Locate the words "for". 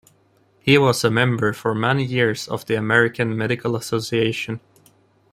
1.53-1.75